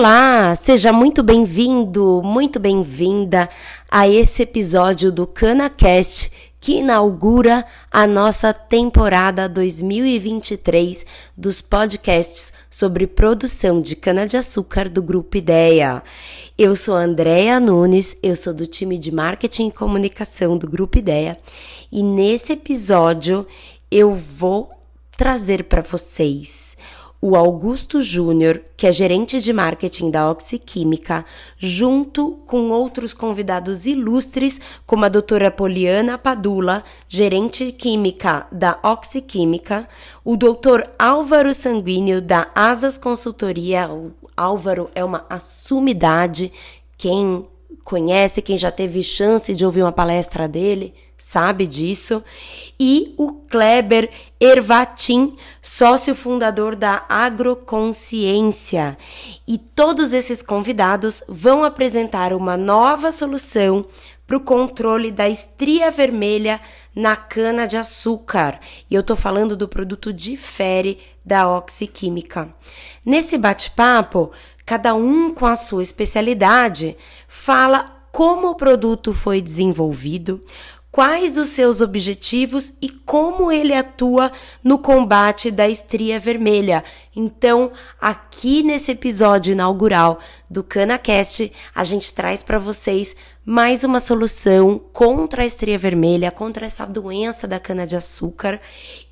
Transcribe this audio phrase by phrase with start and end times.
[0.00, 3.50] Olá, seja muito bem-vindo, muito bem-vinda
[3.86, 11.04] a esse episódio do CanaCast que inaugura a nossa temporada 2023
[11.36, 16.02] dos podcasts sobre produção de cana-de-açúcar do Grupo Ideia.
[16.56, 21.38] Eu sou Andréa Nunes, eu sou do time de marketing e comunicação do Grupo Ideia
[21.92, 23.46] e nesse episódio
[23.90, 24.70] eu vou
[25.14, 26.74] trazer para vocês
[27.22, 31.24] o Augusto Júnior, que é gerente de marketing da Oxiquímica,
[31.58, 39.86] junto com outros convidados ilustres, como a doutora Poliana Padula, gerente química da Oxiquímica,
[40.24, 43.90] o doutor Álvaro Sanguíneo, da Asas Consultoria.
[43.90, 46.50] O Álvaro é uma assumidade,
[46.96, 47.46] quem
[47.84, 52.22] conhece, quem já teve chance de ouvir uma palestra dele, sabe disso.
[52.78, 54.10] E o Kleber
[54.40, 58.96] Ervatin, sócio fundador da Agroconsciência.
[59.46, 63.84] E todos esses convidados vão apresentar uma nova solução
[64.26, 66.60] para o controle da estria vermelha
[66.94, 68.60] na cana de açúcar.
[68.88, 72.48] E eu tô falando do produto Difere da Oxiquímica.
[73.04, 74.30] Nesse bate-papo,
[74.70, 80.40] cada um com a sua especialidade fala como o produto foi desenvolvido,
[80.92, 84.30] quais os seus objetivos e como ele atua
[84.62, 86.84] no combate da estria vermelha.
[87.16, 94.80] Então, aqui nesse episódio inaugural do CanaCast, a gente traz para vocês mais uma solução
[94.92, 98.60] contra a estria vermelha, contra essa doença da cana de açúcar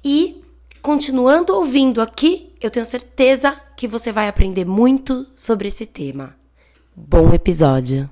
[0.05, 0.41] e
[0.81, 6.35] continuando ouvindo aqui, eu tenho certeza que você vai aprender muito sobre esse tema.
[6.95, 8.11] Bom episódio.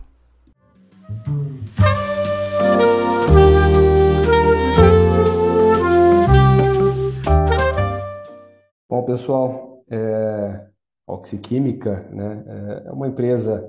[8.89, 10.69] Bom, pessoal, é,
[11.07, 12.45] Oxiquímica né,
[12.87, 13.69] é uma empresa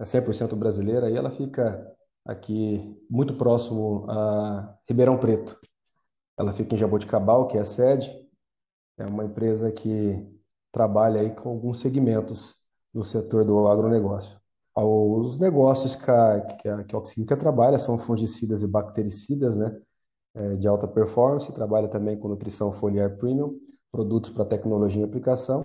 [0.00, 1.86] 100% é brasileira e ela fica
[2.24, 5.58] aqui muito próximo a Ribeirão Preto.
[6.38, 8.10] Ela fica em Jaboticabal, que é a sede.
[8.98, 10.26] É uma empresa que
[10.72, 12.54] trabalha aí com alguns segmentos
[12.92, 14.38] do setor do agronegócio.
[14.74, 19.74] Os negócios que a, que a, que a trabalha são fungicidas e bactericidas, né,
[20.34, 23.58] é, de alta performance, trabalha também com nutrição foliar premium,
[23.90, 25.64] produtos para tecnologia e aplicação,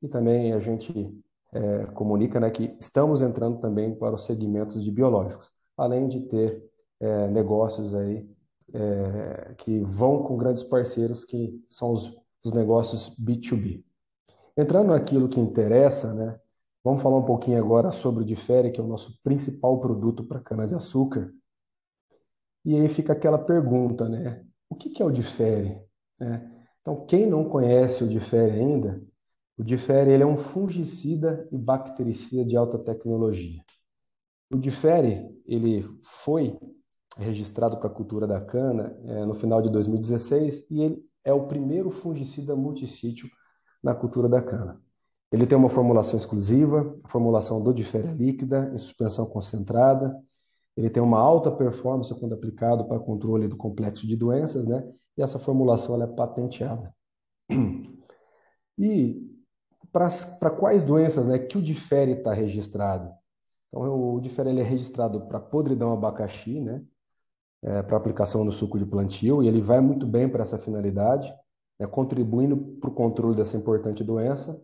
[0.00, 1.12] e também a gente
[1.52, 6.64] é, comunica né, que estamos entrando também para os segmentos de biológicos, além de ter
[7.00, 8.28] é, negócios aí
[8.72, 13.84] é, que vão com grandes parceiros, que são os, os negócios B2B.
[14.56, 16.38] Entrando naquilo que interessa, né,
[16.84, 20.40] vamos falar um pouquinho agora sobre o Difere, que é o nosso principal produto para
[20.40, 21.32] cana-de-açúcar.
[22.64, 24.44] E aí fica aquela pergunta, né?
[24.68, 25.82] O que, que é o Difere?
[26.18, 26.50] Né?
[26.80, 29.02] Então, quem não conhece o Difere ainda,
[29.56, 33.62] o Difere ele é um fungicida e bactericida de alta tecnologia.
[34.52, 36.58] O Difere ele foi
[37.16, 41.46] registrado para a cultura da cana é, no final de 2016 e ele é o
[41.46, 43.28] primeiro fungicida multissítio
[43.82, 44.80] na cultura da cana.
[45.30, 50.14] Ele tem uma formulação exclusiva, formulação do é líquida, em suspensão concentrada.
[50.76, 54.84] Ele tem uma alta performance quando aplicado para controle do complexo de doenças, né?
[55.16, 56.94] e essa formulação é patenteada.
[58.78, 59.30] E
[59.92, 63.12] para quais doenças né, que o difere está registrado?
[63.68, 66.82] Então, o difere ele é registrado para podridão abacaxi, né,
[67.62, 71.32] é, para aplicação no suco de plantio, e ele vai muito bem para essa finalidade,
[71.78, 74.60] né, contribuindo para o controle dessa importante doença.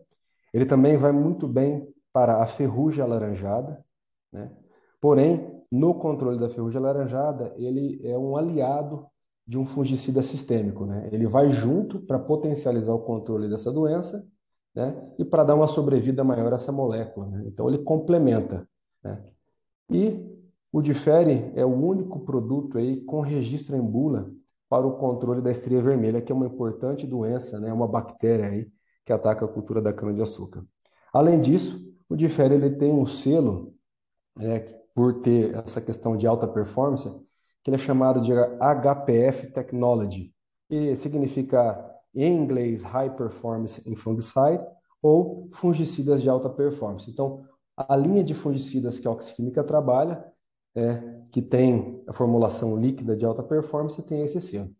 [0.53, 3.83] Ele também vai muito bem para a ferrugem alaranjada,
[4.31, 4.51] né?
[4.99, 9.05] porém, no controle da ferrugem alaranjada, ele é um aliado
[9.45, 10.85] de um fungicida sistêmico.
[10.85, 11.09] Né?
[11.11, 14.27] Ele vai junto para potencializar o controle dessa doença
[14.75, 15.11] né?
[15.17, 17.27] e para dar uma sobrevida maior a essa molécula.
[17.27, 17.43] Né?
[17.47, 18.67] Então, ele complementa.
[19.03, 19.23] Né?
[19.91, 20.38] E
[20.71, 24.31] o Difere é o único produto aí com registro em bula
[24.69, 27.73] para o controle da estria vermelha, que é uma importante doença, né?
[27.73, 28.71] uma bactéria aí
[29.03, 30.63] que ataca a cultura da cana-de-açúcar.
[31.11, 33.73] Além disso, o Difere ele tem um selo,
[34.37, 34.59] né,
[34.93, 37.09] por ter essa questão de alta performance,
[37.63, 40.33] que ele é chamado de HPF Technology,
[40.69, 41.83] e significa
[42.13, 44.63] em inglês High Performance in Fungicide
[45.01, 47.09] ou fungicidas de alta performance.
[47.09, 47.43] Então,
[47.75, 50.23] a linha de fungicidas que a Oxquímica trabalha,
[50.79, 54.73] é, que tem a formulação líquida de alta performance, tem esse selo.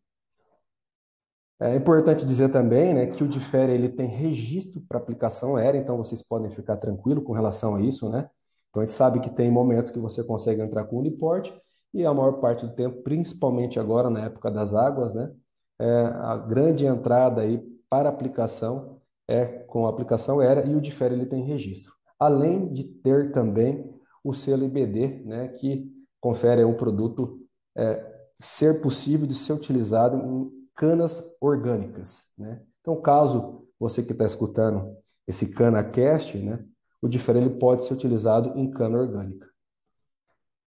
[1.61, 5.97] É importante dizer também né, que o Difere ele tem registro para aplicação aérea, então
[5.97, 8.09] vocês podem ficar tranquilo com relação a isso.
[8.09, 8.29] Né?
[8.69, 11.53] Então a gente sabe que tem momentos que você consegue entrar com o Uniporte,
[11.93, 15.31] e a maior parte do tempo, principalmente agora na época das águas, né,
[15.79, 17.59] é, a grande entrada aí
[17.89, 21.93] para aplicação é com a aplicação aérea e o difere ele tem registro.
[22.19, 27.39] além de ter também o selo IBD, né, que confere ao produto
[27.75, 28.05] é,
[28.39, 32.27] ser possível de ser utilizado em canas orgânicas.
[32.37, 32.61] Né?
[32.81, 34.95] Então, caso você que está escutando
[35.27, 36.65] esse cana-cast, né,
[37.01, 39.47] o diferente pode ser utilizado em cana orgânica.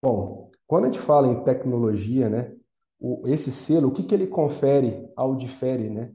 [0.02, 2.56] Bom, quando a gente fala em tecnologia, né,
[3.00, 6.14] o, esse selo, o que, que ele confere ao difere, né,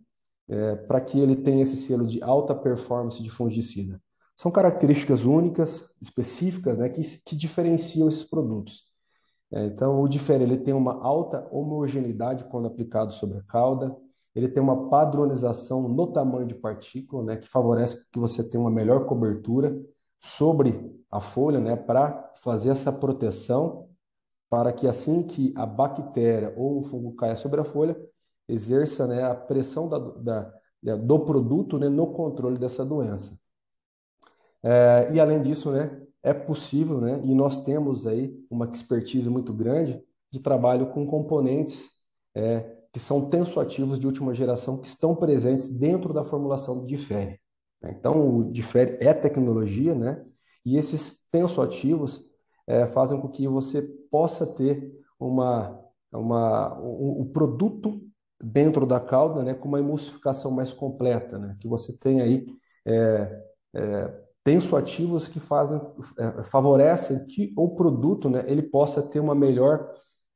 [0.49, 4.01] é, para que ele tenha esse selo de alta performance de fungicida?
[4.37, 8.83] São características únicas, específicas, né, que, que diferenciam esses produtos.
[9.53, 13.97] É, então, o difere ele tem uma alta homogeneidade quando aplicado sobre a cauda,
[14.35, 18.71] ele tem uma padronização no tamanho de partícula, né, que favorece que você tenha uma
[18.71, 19.81] melhor cobertura
[20.19, 23.89] sobre a folha, né, para fazer essa proteção,
[24.51, 27.97] para que assim que a bactéria ou o fungo caia sobre a folha,
[28.49, 33.39] exerça né, a pressão da, da, do produto né, no controle dessa doença.
[34.64, 39.52] É, e além disso, né, é possível, né, e nós temos aí uma expertise muito
[39.52, 40.02] grande
[40.32, 41.90] de trabalho com componentes
[42.34, 47.38] é, que são tensoativos de última geração que estão presentes dentro da formulação do difere.
[47.84, 50.25] Então, o difere é tecnologia, né,
[50.64, 52.25] e esses tensoativos
[52.66, 54.90] é, fazem com que você possa ter
[55.20, 55.78] uma,
[56.11, 58.00] uma, o, o produto
[58.43, 62.46] dentro da cauda, né, com uma emulsificação mais completa, né, que você tem aí
[62.87, 63.43] é,
[63.75, 65.81] é, tensoativos que fazem,
[66.19, 69.91] é, favorecem que o produto né, ele possa ter uma melhor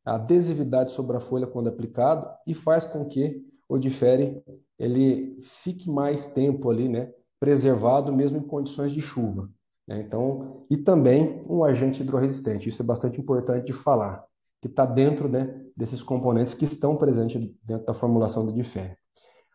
[0.05, 4.43] adesividade sobre a folha quando aplicado e faz com que o difere
[4.79, 9.51] ele fique mais tempo ali, né, preservado mesmo em condições de chuva.
[9.87, 10.01] Né?
[10.01, 12.69] Então, e também um agente hidroresistente.
[12.69, 14.25] Isso é bastante importante de falar,
[14.63, 18.97] que está dentro né, desses componentes que estão presentes dentro da formulação do difere.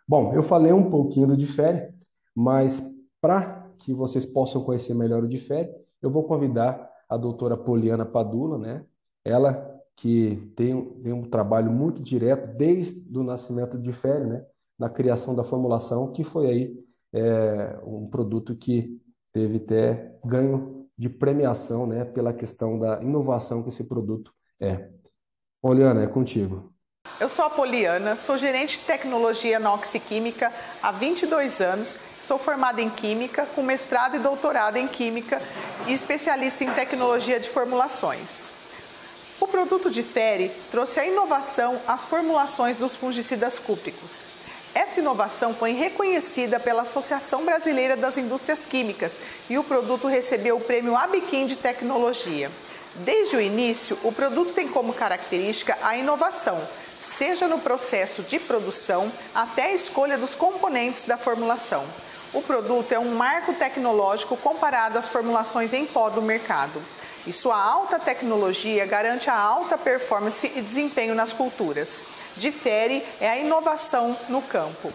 [0.07, 1.89] Bom, eu falei um pouquinho do difere,
[2.35, 2.83] mas
[3.19, 5.69] para que vocês possam conhecer melhor o DIFER,
[6.01, 8.85] eu vou convidar a doutora Poliana Padula, né?
[9.25, 14.45] Ela que tem, tem um trabalho muito direto desde o nascimento do DIFER, né?
[14.80, 19.00] Na criação da formulação, que foi aí é, um produto que
[19.33, 22.06] teve até ganho de premiação, né?
[22.06, 24.89] Pela questão da inovação que esse produto é.
[25.62, 26.72] Poliana, é contigo.
[27.23, 30.51] Eu sou a Poliana, sou gerente de tecnologia na Oxiquímica
[30.81, 35.41] há 22 anos, sou formada em Química, com mestrado e doutorado em Química
[35.88, 38.51] e especialista em tecnologia de formulações.
[39.39, 44.25] O produto de Fere trouxe a inovação às formulações dos fungicidas cúpricos.
[44.75, 49.13] Essa inovação foi reconhecida pela Associação Brasileira das Indústrias Químicas
[49.49, 52.51] e o produto recebeu o prêmio Abiquim de Tecnologia.
[52.95, 56.61] Desde o início, o produto tem como característica a inovação,
[56.98, 61.84] seja no processo de produção até a escolha dos componentes da formulação.
[62.34, 66.81] O produto é um marco tecnológico comparado às formulações em pó do mercado.
[67.25, 72.04] E sua alta tecnologia garante a alta performance e desempenho nas culturas.
[72.36, 74.92] Difere é a inovação no campo.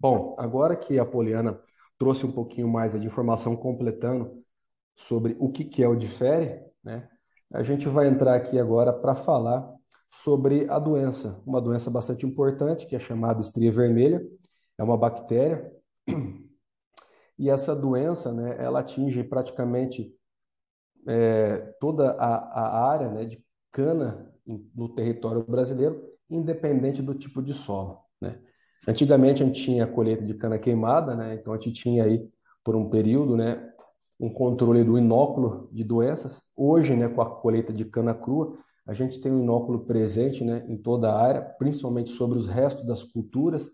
[0.00, 1.60] Bom, agora que a Poliana
[1.98, 4.42] trouxe um pouquinho mais de informação completando
[4.96, 7.08] sobre o que é o difere, né?
[7.52, 9.72] A gente vai entrar aqui agora para falar
[10.10, 14.26] sobre a doença, uma doença bastante importante, que é chamada estria vermelha,
[14.78, 15.70] é uma bactéria,
[17.38, 20.12] e essa doença, né, ela atinge praticamente
[21.06, 24.32] é, toda a, a área né, de cana
[24.74, 28.00] no território brasileiro, independente do tipo de solo.
[28.20, 28.40] Né?
[28.86, 31.34] Antigamente a gente tinha colheita de cana queimada, né?
[31.34, 32.28] então a gente tinha aí
[32.64, 33.72] por um período né,
[34.18, 36.42] um controle do inóculo de doenças.
[36.56, 40.64] Hoje, né, com a colheita de cana crua, a gente tem o inóculo presente né,
[40.66, 43.68] em toda a área, principalmente sobre os restos das culturas,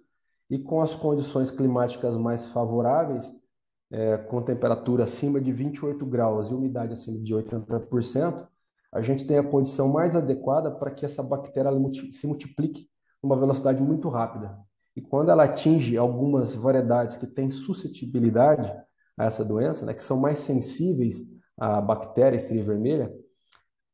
[0.50, 3.32] e com as condições climáticas mais favoráveis,
[3.92, 8.44] é, com temperatura acima de 28 graus e umidade acima de 80%,
[8.90, 11.70] a gente tem a condição mais adequada para que essa bactéria
[12.10, 12.88] se multiplique
[13.22, 14.58] numa velocidade muito rápida.
[14.96, 18.68] E quando ela atinge algumas variedades que têm suscetibilidade
[19.16, 21.20] a essa doença, né, que são mais sensíveis
[21.56, 23.14] à bactéria estria vermelha,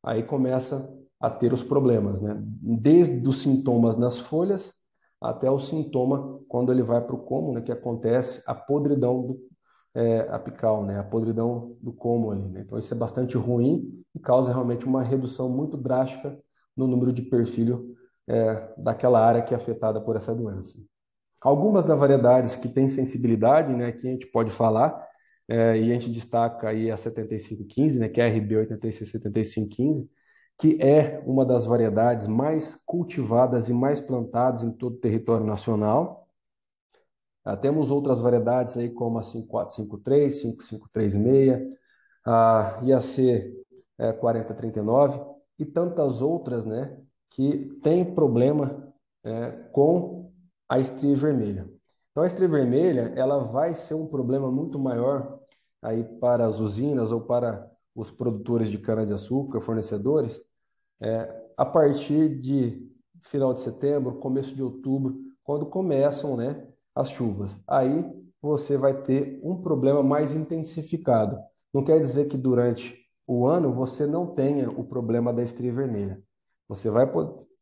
[0.03, 2.35] aí começa a ter os problemas, né?
[2.41, 4.73] Desde os sintomas nas folhas
[5.21, 7.61] até o sintoma quando ele vai para o como, né?
[7.61, 9.39] Que acontece a podridão do,
[9.93, 10.97] é, apical, né?
[10.99, 12.61] A podridão do como ali, né?
[12.61, 16.35] Então isso é bastante ruim e causa realmente uma redução muito drástica
[16.75, 17.95] no número de perfil
[18.27, 20.79] é, daquela área que é afetada por essa doença.
[21.39, 23.91] Algumas das variedades que têm sensibilidade, né?
[23.91, 25.07] Que a gente pode falar
[25.47, 28.09] é, e a gente destaca aí a 7515, né?
[28.09, 30.09] Que é a RB 867515
[30.61, 36.27] que é uma das variedades mais cultivadas e mais plantadas em todo o território nacional.
[37.43, 41.77] Ah, temos outras variedades aí como a 5453, 5536,
[42.23, 43.65] a IAC
[43.97, 45.19] é, 4039
[45.57, 46.95] e tantas outras, né,
[47.31, 50.31] que têm problema é, com
[50.69, 51.67] a estria vermelha.
[52.11, 55.39] Então, a estria vermelha, ela vai ser um problema muito maior
[55.81, 60.39] aí para as usinas ou para os produtores de cana-de-açúcar, fornecedores,
[61.01, 62.89] é, a partir de
[63.21, 67.59] final de setembro, começo de outubro, quando começam, né, as chuvas.
[67.67, 68.05] Aí
[68.41, 71.39] você vai ter um problema mais intensificado.
[71.73, 76.21] Não quer dizer que durante o ano você não tenha o problema da estria vermelha.
[76.67, 77.09] Você vai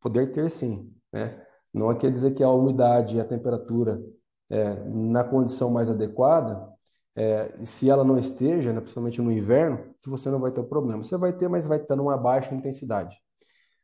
[0.00, 1.44] poder ter sim, né?
[1.72, 4.02] Não quer dizer que a umidade e a temperatura
[4.48, 6.68] é, na condição mais adequada,
[7.14, 10.64] é, se ela não esteja, né, principalmente no inverno, que você não vai ter o
[10.64, 11.04] problema.
[11.04, 13.16] Você vai ter, mas vai estar numa baixa intensidade.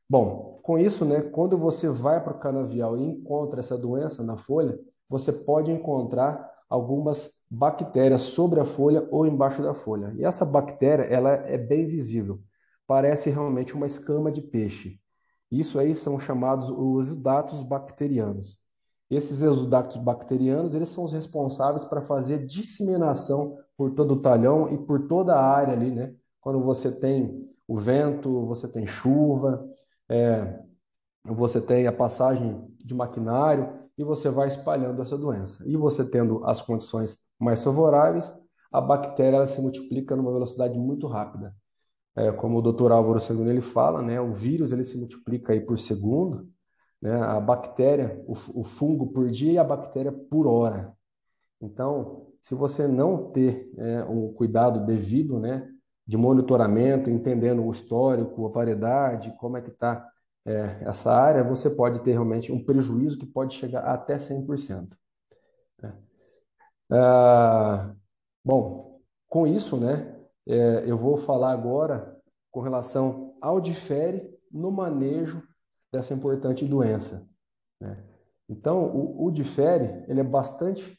[0.08, 4.36] Bom, com isso, né, quando você vai para o canavial e encontra essa doença na
[4.36, 10.12] folha, você pode encontrar algumas bactérias sobre a folha ou embaixo da folha.
[10.16, 12.40] E essa bactéria, ela é bem visível.
[12.86, 15.00] Parece realmente uma escama de peixe.
[15.50, 18.58] Isso aí são chamados os exudatos bacterianos.
[19.08, 24.78] Esses exudatos bacterianos, eles são os responsáveis para fazer disseminação por todo o talhão e
[24.78, 26.12] por toda a área ali, né?
[26.40, 29.64] Quando você tem o vento, você tem chuva,
[30.08, 30.60] é,
[31.24, 35.64] você tem a passagem de maquinário e você vai espalhando essa doença.
[35.66, 38.32] E você tendo as condições mais favoráveis,
[38.70, 41.54] a bactéria ela se multiplica numa velocidade muito rápida.
[42.14, 42.92] É, como o Dr.
[42.92, 46.48] Álvaro Segundo ele fala, né, o vírus ele se multiplica aí por segundo,
[47.00, 50.94] né, a bactéria, o, o fungo por dia e a bactéria por hora.
[51.60, 55.68] Então, se você não ter é, um cuidado devido, né,
[56.06, 60.08] de monitoramento, entendendo o histórico, a variedade, como é que está
[60.44, 64.96] é, essa área, você pode ter realmente um prejuízo que pode chegar até 100%.
[65.82, 65.92] Né?
[66.92, 67.92] Ah,
[68.44, 72.16] bom, com isso, né, é, eu vou falar agora
[72.52, 75.42] com relação ao difere no manejo
[75.92, 77.28] dessa importante doença.
[77.80, 78.04] Né?
[78.48, 80.96] Então, o, o difere ele é bastante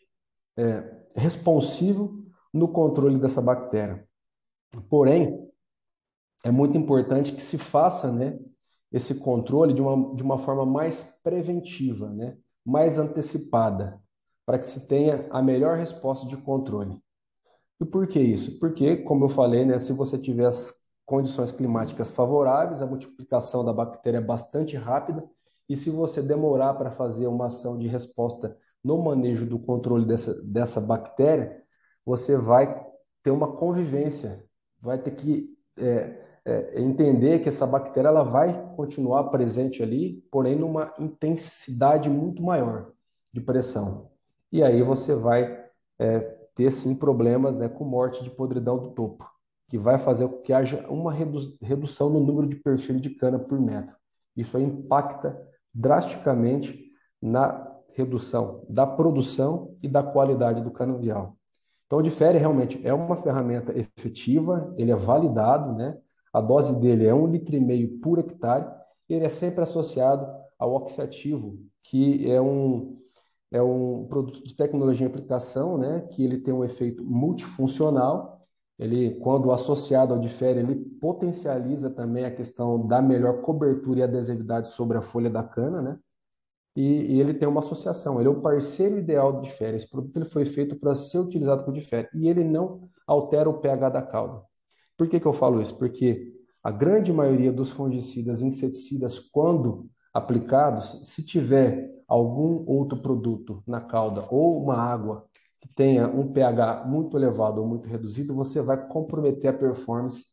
[0.58, 4.06] é, responsivo no controle dessa bactéria.
[4.90, 5.48] Porém,
[6.44, 8.40] é muito importante que se faça né,
[8.92, 14.02] esse controle de uma, de uma forma mais preventiva, né, mais antecipada,
[14.46, 17.02] para que se tenha a melhor resposta de controle.
[17.80, 18.60] E por que isso?
[18.60, 20.74] Porque, como eu falei, né, se você tiver as
[21.06, 25.24] condições climáticas favoráveis, a multiplicação da bactéria é bastante rápida,
[25.70, 30.42] e se você demorar para fazer uma ação de resposta no manejo do controle dessa,
[30.44, 31.62] dessa bactéria,
[32.06, 32.86] você vai
[33.22, 34.47] ter uma convivência
[34.82, 40.56] vai ter que é, é, entender que essa bactéria ela vai continuar presente ali, porém
[40.56, 42.92] numa intensidade muito maior
[43.34, 44.10] de pressão.
[44.52, 45.66] E aí você vai
[46.00, 46.20] é,
[46.56, 49.30] ter sim problemas né, com morte de podridão do topo,
[49.68, 53.38] que vai fazer com que haja uma redu redução no número de perfil de cana
[53.38, 53.96] por metro.
[54.36, 55.40] Isso impacta
[55.74, 56.92] drasticamente
[57.22, 61.37] na redução da produção e da qualidade do canavial.
[61.88, 65.98] Então, o difere realmente é uma ferramenta efetiva, ele é validado, né?
[66.34, 68.68] A dose dele é um litro e meio por hectare,
[69.10, 70.28] e ele é sempre associado
[70.60, 73.00] ao oxiativo, que é um,
[73.52, 76.02] é um produto de tecnologia e aplicação, né?
[76.12, 78.46] Que ele tem um efeito multifuncional.
[78.78, 84.68] Ele, quando associado ao difere, ele potencializa também a questão da melhor cobertura e adesividade
[84.68, 85.98] sobre a folha da cana, né?
[86.78, 89.78] E, e, ele tem uma associação, ele é o parceiro ideal do difere.
[89.78, 93.60] Esse produto ele foi feito para ser utilizado com difere e ele não altera o
[93.60, 94.44] pH da cauda.
[94.96, 95.76] Por que, que eu falo isso?
[95.76, 96.32] Porque
[96.64, 104.24] a grande maioria dos fungicidas inseticidas, quando aplicados, se tiver algum outro produto na cauda
[104.30, 105.28] ou uma água
[105.60, 110.26] que tenha um pH muito elevado ou muito reduzido, você vai comprometer a performance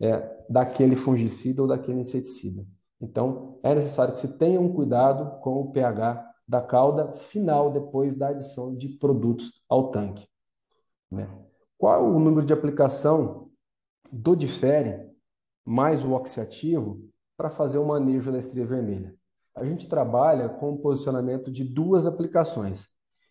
[0.00, 2.66] é, daquele fungicida ou daquele inseticida.
[3.00, 8.16] Então, é necessário que se tenha um cuidado com o pH da cauda final depois
[8.16, 10.26] da adição de produtos ao tanque.
[11.10, 11.28] Né?
[11.76, 13.50] Qual o número de aplicação
[14.10, 15.10] do difere
[15.64, 17.00] mais o oxiativo
[17.36, 19.14] para fazer o manejo da estria vermelha?
[19.54, 22.88] A gente trabalha com o posicionamento de duas aplicações.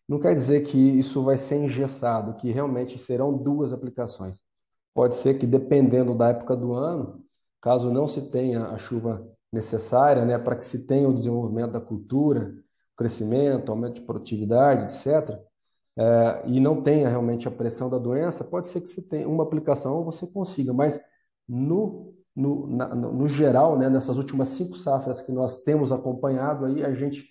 [0.07, 4.41] Não quer dizer que isso vai ser engessado, que realmente serão duas aplicações.
[4.93, 7.23] Pode ser que, dependendo da época do ano,
[7.59, 11.81] caso não se tenha a chuva necessária né, para que se tenha o desenvolvimento da
[11.81, 12.53] cultura,
[12.95, 15.39] crescimento, aumento de produtividade, etc.,
[15.97, 19.43] é, e não tenha realmente a pressão da doença, pode ser que você tenha uma
[19.43, 20.99] aplicação você consiga, mas
[21.47, 26.83] no, no, na, no geral, né, nessas últimas cinco safras que nós temos acompanhado, aí
[26.83, 27.25] a gente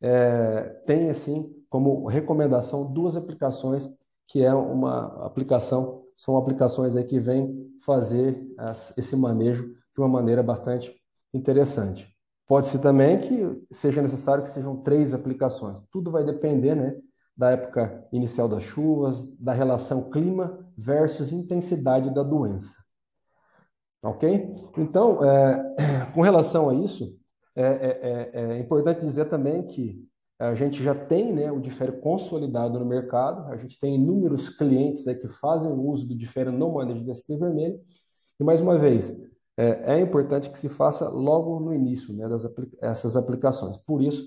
[0.00, 3.90] é, tem assim como recomendação duas aplicações,
[4.28, 10.08] que é uma aplicação são aplicações aí que vêm fazer as, esse manejo de uma
[10.08, 10.94] maneira bastante
[11.34, 12.08] interessante.
[12.46, 15.80] Pode ser também que seja necessário que sejam três aplicações.
[15.90, 16.96] Tudo vai depender, né,
[17.36, 22.74] da época inicial das chuvas, da relação clima versus intensidade da doença.
[24.02, 24.54] Ok?
[24.76, 25.74] Então, é,
[26.14, 27.18] com relação a isso,
[27.56, 30.06] é, é, é, é importante dizer também que
[30.38, 35.04] a gente já tem né, o Difere consolidado no mercado, a gente tem inúmeros clientes
[35.04, 37.80] que fazem uso do Difere no manejo desse trem vermelho.
[38.38, 39.16] E mais uma vez,
[39.56, 42.44] é, é, importante que se faça logo no início né, das
[42.80, 43.76] essas aplicações.
[43.76, 44.26] Por isso,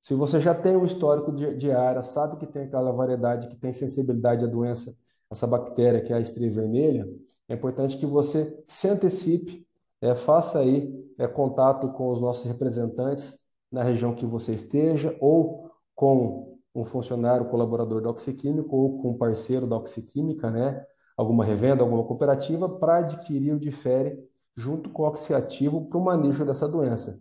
[0.00, 3.56] se você já tem um histórico de, de área, sabe que tem aquela variedade que
[3.56, 4.96] tem sensibilidade à doença,
[5.30, 7.08] essa bactéria que é a estria vermelha,
[7.48, 9.66] é importante que você se antecipe,
[10.00, 13.38] é, faça aí é, contato com os nossos representantes
[13.70, 19.18] na região que você esteja, ou com um funcionário, colaborador da Oxiquímica, ou com um
[19.18, 20.84] parceiro da Oxiquímica, né?
[21.16, 24.18] alguma revenda, alguma cooperativa, para adquirir o difere
[24.56, 27.20] junto com o oxiativo para o manejo dessa doença.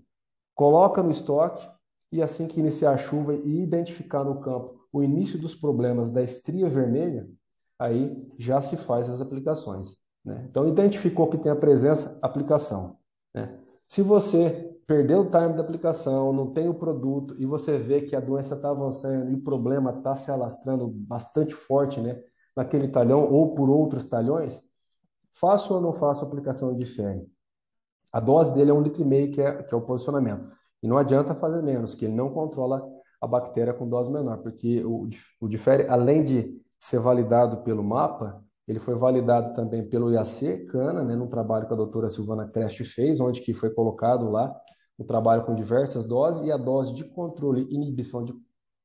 [0.56, 1.68] Coloca no estoque
[2.12, 6.22] e assim que iniciar a chuva e identificar no campo o início dos problemas da
[6.22, 7.28] estria vermelha,
[7.80, 9.98] aí já se faz as aplicações.
[10.24, 10.46] Né?
[10.50, 12.98] Então, identificou que tem a presença, aplicação.
[13.34, 13.58] Né?
[13.88, 18.16] Se você perdeu o time da aplicação, não tem o produto e você vê que
[18.16, 22.22] a doença está avançando e o problema está se alastrando bastante forte né,
[22.56, 24.60] naquele talhão ou por outros talhões,
[25.32, 27.26] faço ou não faço aplicação de fêmea?
[28.12, 30.52] A dose dele é um litro e meio, que é, que é o posicionamento.
[30.84, 32.84] E não adianta fazer menos, que ele não controla
[33.22, 35.08] a bactéria com dose menor, porque o,
[35.40, 41.04] o difere, além de ser validado pelo mapa, ele foi validado também pelo IAC Cana,
[41.04, 44.54] né, num trabalho que a doutora Silvana Crest fez, onde que foi colocado lá
[44.98, 48.34] o trabalho com diversas doses, e a dose de controle e inibição de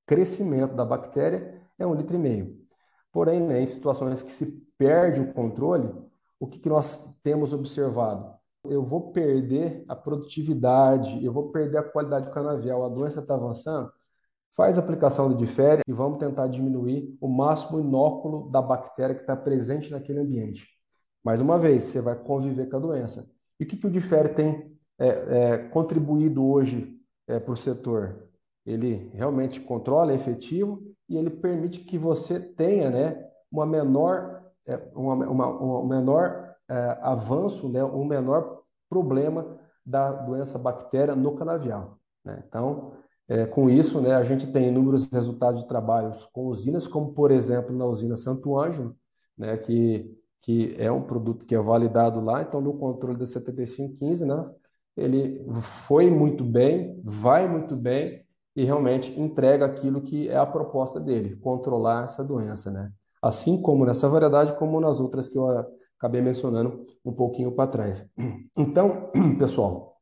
[0.07, 2.57] crescimento da bactéria é um litro e meio.
[3.13, 5.93] Porém, né, em situações que se perde o controle,
[6.39, 8.35] o que, que nós temos observado?
[8.65, 13.35] Eu vou perder a produtividade, eu vou perder a qualidade do canavial, a doença está
[13.35, 13.91] avançando,
[14.57, 19.21] faz a aplicação do difere e vamos tentar diminuir o máximo inóculo da bactéria que
[19.21, 20.67] está presente naquele ambiente.
[21.23, 23.29] Mais uma vez, você vai conviver com a doença.
[23.59, 28.29] E o que, que o difere tem é, é, contribuído hoje é, para o setor?
[28.65, 34.36] Ele realmente controla, é efetivo e ele permite que você tenha né, uma menor
[34.95, 41.99] uma, uma, um menor é, avanço, né, um menor problema da doença bactéria no canavial.
[42.25, 42.43] Né?
[42.49, 42.93] Então,
[43.29, 47.31] é, com isso, né, a gente tem inúmeros resultados de trabalhos com usinas, como por
[47.31, 48.97] exemplo na usina Santo Ângelo,
[49.37, 54.25] né, que, que é um produto que é validado lá, então no controle da 7515,
[54.25, 54.51] né,
[54.97, 58.25] ele foi muito bem, vai muito bem
[58.55, 62.91] e realmente entrega aquilo que é a proposta dele, controlar essa doença, né?
[63.27, 65.47] Assim como nessa variedade, como nas outras que eu
[65.99, 68.09] acabei mencionando um pouquinho para trás.
[68.57, 69.97] Então, pessoal,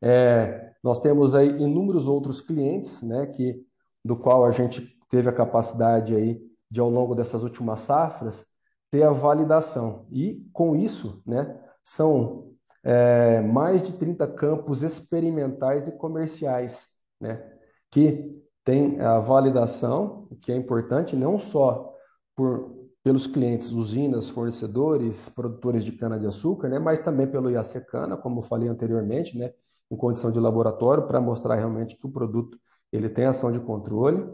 [0.00, 3.60] é, nós temos aí inúmeros outros clientes, né, que
[4.04, 8.44] do qual a gente teve a capacidade aí de ao longo dessas últimas safras
[8.90, 12.52] ter a validação e com isso, né, são
[12.84, 16.86] é, mais de 30 campos experimentais e comerciais,
[17.20, 17.44] né,
[17.90, 21.94] que tem a validação, o que é importante não só
[22.38, 22.72] por,
[23.02, 28.68] pelos clientes, usinas, fornecedores, produtores de cana-de-açúcar, né, mas também pelo IAC Cana, como falei
[28.68, 29.52] anteriormente, né,
[29.90, 32.56] em condição de laboratório, para mostrar realmente que o produto
[32.92, 34.24] ele tem ação de controle.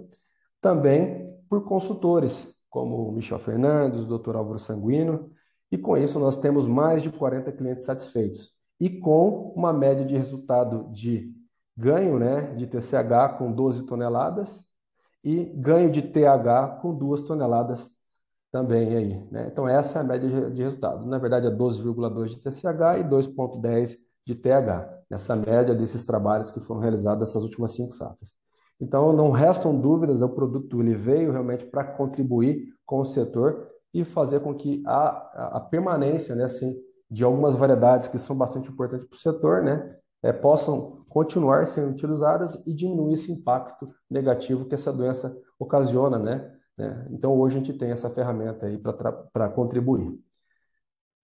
[0.60, 4.36] Também por consultores, como o Michel Fernandes, o Dr.
[4.36, 5.30] Álvaro Sanguino,
[5.72, 8.52] e com isso nós temos mais de 40 clientes satisfeitos.
[8.78, 11.32] E com uma média de resultado de
[11.74, 14.62] ganho né, de TCH com 12 toneladas
[15.24, 17.90] e ganho de TH com 2 toneladas
[18.52, 19.28] também aí.
[19.32, 19.48] Né?
[19.50, 21.06] Então, essa é a média de resultado.
[21.06, 26.60] Na verdade, é 12,2 de TCH e 2,10 de TH, nessa média desses trabalhos que
[26.60, 28.34] foram realizados nessas últimas cinco safras.
[28.80, 34.04] Então, não restam dúvidas, o produto ele veio realmente para contribuir com o setor e
[34.04, 36.74] fazer com que a, a permanência né, assim,
[37.10, 41.90] de algumas variedades que são bastante importantes para o setor né, é, possam continuar sendo
[41.92, 46.50] utilizadas e diminuir esse impacto negativo que essa doença ocasiona, né?
[46.76, 47.06] Né?
[47.10, 50.18] Então, hoje a gente tem essa ferramenta aí para contribuir.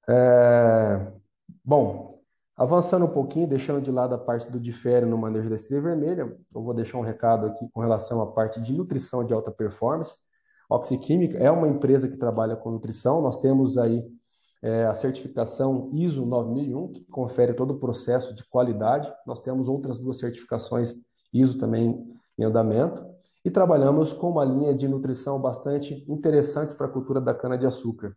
[0.08, 1.12] É,
[1.64, 2.20] bom,
[2.56, 6.22] avançando um pouquinho, deixando de lado a parte do difere no manejo da estria vermelha,
[6.54, 10.16] eu vou deixar um recado aqui com relação à parte de nutrição de alta performance.
[10.68, 14.04] Oxiquímica é uma empresa que trabalha com nutrição, nós temos aí
[14.62, 19.12] é, a certificação ISO 9001, que confere todo o processo de qualidade.
[19.26, 20.94] Nós temos outras duas certificações
[21.32, 22.06] ISO também
[22.38, 23.04] em andamento
[23.44, 28.14] e trabalhamos com uma linha de nutrição bastante interessante para a cultura da cana-de-açúcar.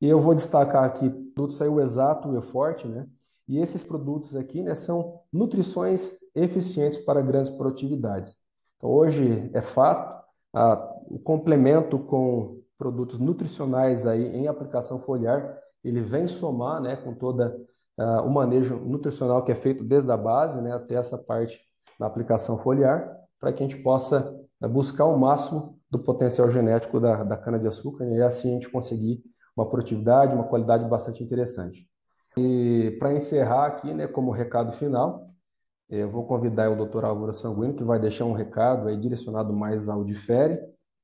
[0.00, 3.06] E eu vou destacar aqui, o produto saiu exato, o E-Forte, né?
[3.46, 8.36] E esses produtos aqui, né, são nutrições eficientes para grandes produtividades.
[8.76, 10.74] Então, hoje é fato, a,
[11.08, 17.56] o complemento com produtos nutricionais aí em aplicação foliar, ele vem somar, né, com toda
[17.98, 21.60] uh, o manejo nutricional que é feito desde a base, né, até essa parte
[21.98, 27.00] da aplicação foliar, para que a gente possa uh, buscar o máximo do potencial genético
[27.00, 29.22] da, da cana-de-açúcar né, e assim a gente conseguir
[29.56, 31.88] uma produtividade, uma qualidade bastante interessante.
[32.36, 35.30] E para encerrar aqui, né, como recado final,
[35.88, 37.04] eu vou convidar o Dr.
[37.04, 40.60] Álvaro Sanguino, que vai deixar um recado aí direcionado mais ao Difere,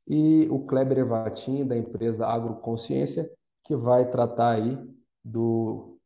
[0.06, 3.28] e o Kleber Evatim, da empresa Agroconsciência,
[3.66, 4.78] que vai tratar aí
[5.24, 5.98] do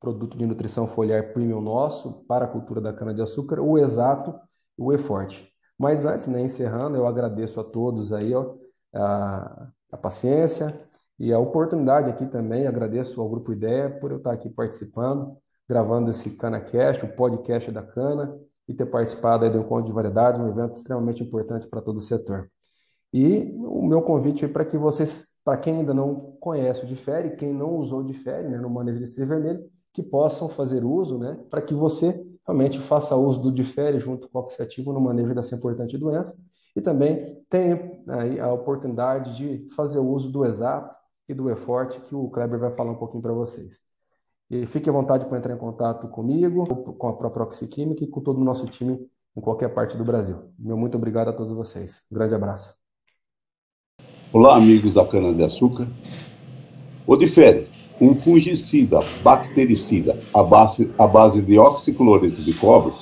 [0.00, 4.34] produto de nutrição foliar premium nosso para a cultura da cana-de-açúcar, o Exato
[4.76, 5.48] o E-Forte.
[5.78, 8.54] Mas antes, né, encerrando, eu agradeço a todos aí ó,
[8.94, 10.78] a, a paciência
[11.18, 15.36] e a oportunidade aqui também, agradeço ao Grupo Ideia por eu estar aqui participando,
[15.68, 20.40] gravando esse CanaCast, o podcast da Cana, e ter participado aí do Encontro de Variedades,
[20.40, 22.50] um evento extremamente importante para todo o setor.
[23.12, 27.36] E o meu convite é para que vocês, para quem ainda não conhece o Difere,
[27.36, 31.38] quem não usou o Difere né, no manejo de vermelho, que possam fazer uso, né,
[31.50, 35.54] para que você realmente faça uso do Difere junto com o oxiativo no manejo dessa
[35.54, 36.34] importante doença
[36.76, 40.96] e também tenha aí a oportunidade de fazer uso do Exato
[41.28, 43.80] e do E-Forte, que o Kleber vai falar um pouquinho para vocês.
[44.50, 46.66] E fique à vontade para entrar em contato comigo,
[46.98, 50.52] com a própria Oxiquímica e com todo o nosso time em qualquer parte do Brasil.
[50.58, 52.02] Meu muito obrigado a todos vocês.
[52.10, 52.83] Um grande abraço.
[54.34, 55.86] Olá, amigos da cana-de-açúcar.
[57.06, 57.68] Odifere,
[58.00, 62.92] um fungicida bactericida à base, à base de oxicloreto de cobre,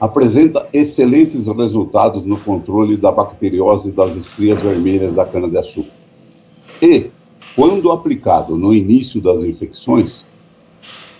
[0.00, 5.92] apresenta excelentes resultados no controle da bacteriose das estrias vermelhas da cana-de-açúcar.
[6.80, 7.10] E,
[7.54, 10.24] quando aplicado no início das infecções,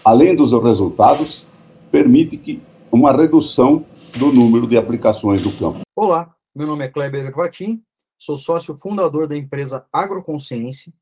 [0.02, 1.44] além dos resultados,
[1.92, 2.58] permite que
[2.90, 3.84] uma redução
[4.16, 5.80] do número de aplicações do campo.
[5.94, 7.82] Olá, meu nome é Kleber Vatim
[8.18, 10.92] sou sócio fundador da empresa Agroconsciência.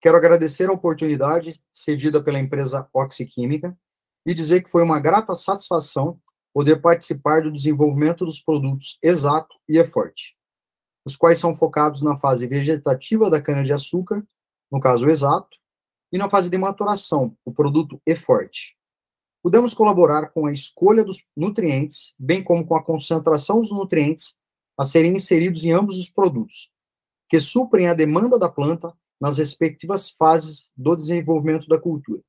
[0.00, 3.78] Quero agradecer a oportunidade cedida pela empresa Oxiquímica
[4.24, 6.20] e dizer que foi uma grata satisfação
[6.52, 10.36] poder participar do desenvolvimento dos produtos Exato e E-Forte,
[11.04, 14.26] os quais são focados na fase vegetativa da cana-de-açúcar,
[14.70, 15.56] no caso Exato,
[16.12, 18.76] e na fase de maturação, o produto E-Forte.
[19.42, 24.36] Pudemos colaborar com a escolha dos nutrientes, bem como com a concentração dos nutrientes
[24.80, 26.70] a serem inseridos em ambos os produtos,
[27.28, 28.90] que suprem a demanda da planta
[29.20, 32.22] nas respectivas fases do desenvolvimento da cultura.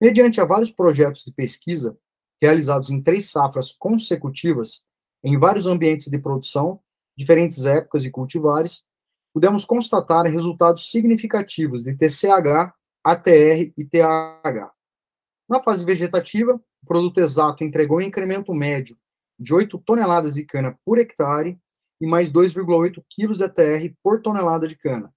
[0.00, 1.98] Mediante a vários projetos de pesquisa
[2.40, 4.84] realizados em três safras consecutivas
[5.24, 6.78] em vários ambientes de produção,
[7.18, 8.84] diferentes épocas e cultivares,
[9.34, 14.72] pudemos constatar resultados significativos de TCH, ATR e TH.
[15.48, 18.96] Na fase vegetativa, o produto exato entregou um incremento médio
[19.38, 21.58] de 8 toneladas de cana por hectare
[22.00, 25.12] e mais 2,8 quilos ETR por tonelada de cana.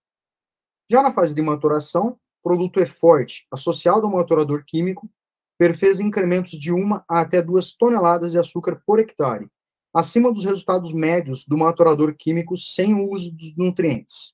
[0.89, 5.10] Já na fase de maturação, o produto é forte, associado ao maturador químico,
[5.58, 9.49] perfez incrementos de 1 a até 2 toneladas de açúcar por hectare,
[9.93, 14.34] acima dos resultados médios do maturador químico sem o uso dos nutrientes.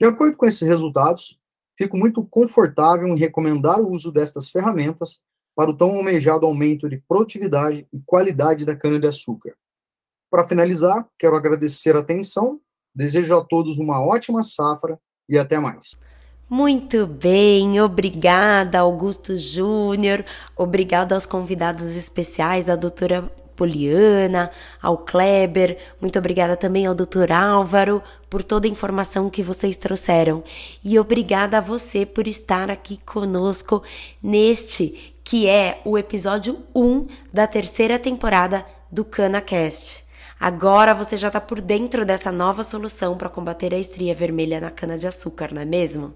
[0.00, 1.38] De acordo com esses resultados,
[1.76, 5.22] fico muito confortável em recomendar o uso destas ferramentas
[5.60, 9.52] para o tão almejado aumento de produtividade e qualidade da cana-de-açúcar.
[10.30, 12.58] Para finalizar, quero agradecer a atenção,
[12.94, 15.90] desejo a todos uma ótima safra e até mais.
[16.48, 20.24] Muito bem, obrigada, Augusto Júnior,
[20.56, 28.02] obrigada aos convidados especiais, a doutora Poliana, ao Kleber, muito obrigada também ao doutor Álvaro
[28.30, 30.42] por toda a informação que vocês trouxeram.
[30.82, 33.82] E obrigada a você por estar aqui conosco
[34.22, 40.04] neste que é o episódio 1 da terceira temporada do CanaCast.
[40.40, 44.70] Agora você já está por dentro dessa nova solução para combater a estria vermelha na
[44.70, 46.14] cana-de-açúcar, não é mesmo?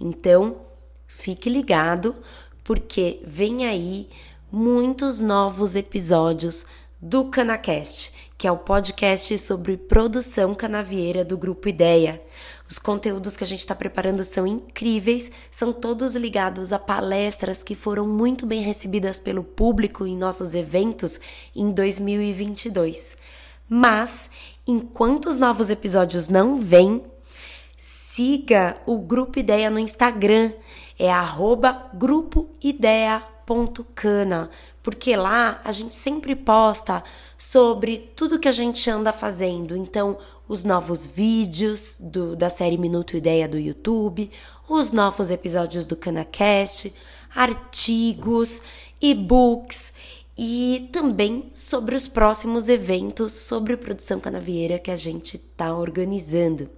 [0.00, 0.56] Então,
[1.06, 2.16] fique ligado,
[2.64, 4.08] porque vem aí
[4.50, 6.64] muitos novos episódios
[7.00, 12.22] do CanaCast, que é o podcast sobre produção canavieira do Grupo Ideia.
[12.68, 17.76] Os conteúdos que a gente está preparando são incríveis, são todos ligados a palestras que
[17.76, 21.20] foram muito bem recebidas pelo público em nossos eventos
[21.54, 23.16] em 2022.
[23.68, 24.30] Mas,
[24.66, 27.04] enquanto os novos episódios não vêm,
[27.76, 30.52] siga o Grupo Ideia no Instagram,
[30.98, 34.48] é arroba grupoidea.cana,
[34.82, 37.04] porque lá a gente sempre posta
[37.36, 39.76] sobre tudo que a gente anda fazendo.
[39.76, 40.16] Então,
[40.48, 44.30] os novos vídeos do, da série Minuto Ideia do YouTube,
[44.68, 46.92] os novos episódios do CanaCast,
[47.34, 48.62] artigos,
[49.00, 49.92] e-books
[50.38, 56.68] e também sobre os próximos eventos sobre produção canavieira que a gente está organizando.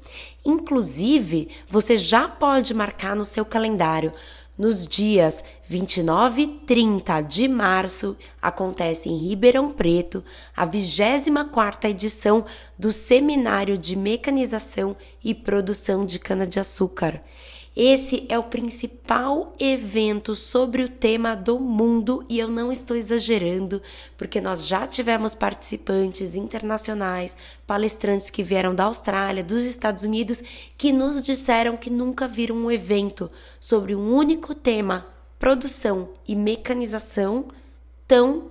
[0.44, 4.12] Inclusive, você já pode marcar no seu calendário
[4.58, 10.24] nos dias 29 e 30 de março, acontece em Ribeirão Preto
[10.56, 12.44] a 24ª edição
[12.76, 17.22] do Seminário de Mecanização e Produção de Cana-de-Açúcar.
[17.80, 23.80] Esse é o principal evento sobre o tema do mundo e eu não estou exagerando,
[24.16, 27.36] porque nós já tivemos participantes internacionais,
[27.68, 30.42] palestrantes que vieram da Austrália, dos Estados Unidos,
[30.76, 35.06] que nos disseram que nunca viram um evento sobre um único tema,
[35.38, 37.46] produção e mecanização,
[38.08, 38.50] tão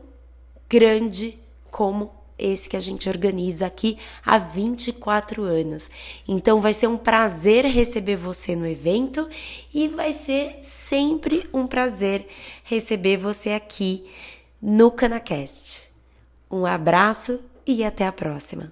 [0.69, 1.37] grande
[1.69, 5.89] como esse que a gente organiza aqui há 24 anos.
[6.28, 9.28] Então vai ser um prazer receber você no evento
[9.73, 12.28] e vai ser sempre um prazer
[12.63, 14.06] receber você aqui
[14.62, 15.91] no Canacast.
[16.50, 18.71] Um abraço e até a próxima.